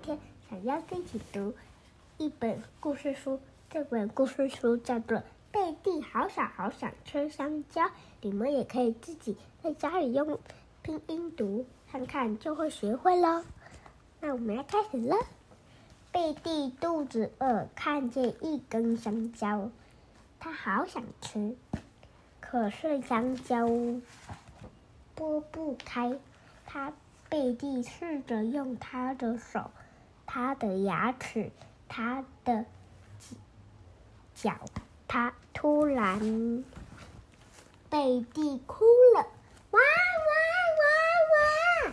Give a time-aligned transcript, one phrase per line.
[0.00, 0.18] 天
[0.48, 1.54] 想要自己读
[2.18, 3.38] 一本故事书，
[3.68, 5.18] 这本故事书叫做
[5.52, 7.82] 《贝蒂好想好想吃香蕉》，
[8.22, 10.38] 你们也可以自己在家里用
[10.82, 13.44] 拼音读，看看就会学会喽。
[14.20, 15.16] 那我们要开始了。
[16.12, 19.70] 贝蒂肚子饿，看见一根香蕉，
[20.40, 21.54] 他好想吃，
[22.40, 23.68] 可是香蕉
[25.16, 26.18] 剥不开。
[26.66, 26.92] 他
[27.28, 29.70] 贝蒂试着用他的手、
[30.32, 31.50] 他的牙齿、
[31.88, 32.64] 他的
[34.32, 34.54] 脚，
[35.08, 36.64] 他突然，
[37.88, 38.84] 贝蒂哭
[39.16, 39.26] 了，
[39.72, 40.30] 哇哇
[40.78, 41.92] 哇哇！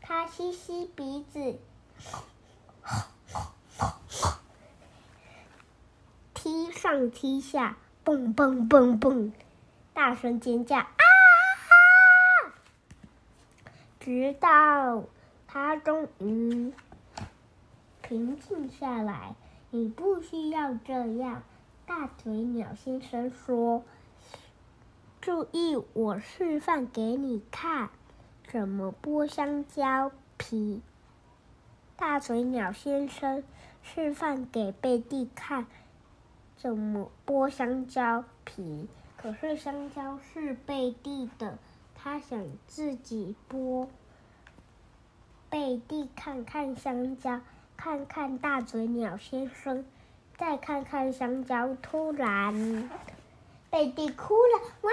[0.00, 1.60] 他吸吸鼻子。
[6.34, 9.32] 踢上踢下，蹦蹦蹦蹦，
[9.94, 10.88] 大声尖叫啊！
[14.00, 15.04] 直到
[15.46, 16.72] 他终于
[18.12, 19.34] 平静下来。
[19.70, 21.42] 你不需要这样，
[21.86, 23.82] 大嘴鸟先生说
[25.22, 27.88] ：“注意，我示范给你看，
[28.46, 30.82] 怎么剥香蕉皮。”
[31.96, 33.42] 大嘴鸟先生
[33.80, 35.66] 示范给贝蒂看。
[36.58, 38.88] 怎么剥香蕉皮？
[39.16, 41.56] 可是香蕉是贝蒂的，
[41.94, 43.88] 他想自己剥。
[45.48, 47.40] 贝蒂看看香蕉，
[47.84, 49.84] 看看大嘴鸟先生，
[50.38, 51.74] 再看看香蕉。
[51.82, 52.88] 突然，
[53.70, 54.90] 贝蒂哭了，哇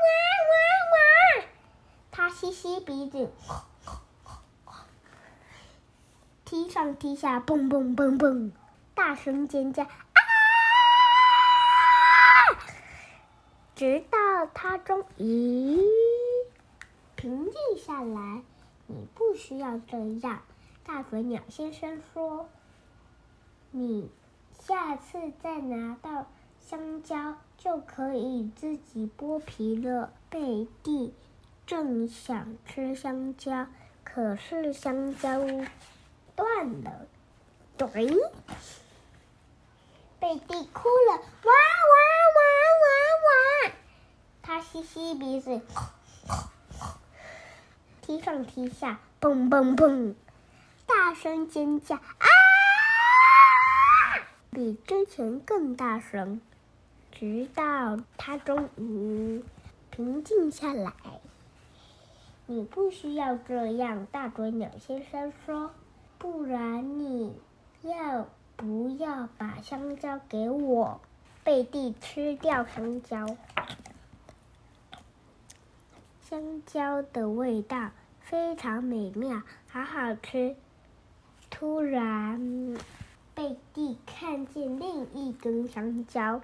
[0.00, 0.08] 哇
[0.50, 0.52] 哇
[0.90, 1.46] 哇！
[2.10, 3.30] 他吸吸鼻子，
[6.44, 8.50] 踢上踢下，蹦蹦蹦蹦，
[8.92, 9.90] 大声尖叫啊。
[13.76, 15.78] 直到他终于
[17.14, 18.42] 平静下来，
[18.88, 20.42] 你不需要这样。
[20.92, 22.48] 大嘴鸟先生说
[23.70, 24.10] ：“你
[24.58, 26.26] 下次再拿到
[26.58, 31.14] 香蕉就可以自己剥皮了。”贝蒂
[31.64, 33.68] 正想吃香蕉，
[34.02, 35.38] 可是香蕉
[36.34, 37.06] 断了。
[37.78, 37.88] 对，
[40.18, 41.94] 贝蒂哭了，哇哇
[42.34, 42.40] 哇
[42.82, 43.72] 哇哇！
[44.42, 45.60] 他吸吸鼻子，
[48.02, 50.16] 踢上踢下，蹦蹦蹦，
[51.02, 52.26] 大声尖叫啊！
[54.50, 56.42] 比之前更大声，
[57.10, 59.42] 直到他终于
[59.90, 60.92] 平静下来。
[62.44, 65.70] 你不需要这样，大嘴鸟先生说，
[66.18, 67.34] 不然你
[67.80, 71.00] 要不要把香蕉给我？
[71.42, 73.38] 贝蒂吃掉香蕉。
[76.20, 77.90] 香蕉的味道
[78.20, 80.54] 非常美妙，好好吃。
[81.60, 82.74] 突然，
[83.34, 86.40] 贝蒂看见另一根香蕉。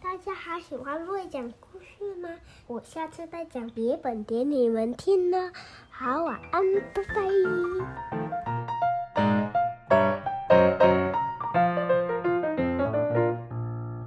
[0.00, 2.28] 大家还喜欢瑞讲故事吗？
[2.68, 5.50] 我下次再讲别本给你们听呢。
[5.90, 6.62] 好，晚安，
[6.94, 8.27] 拜拜。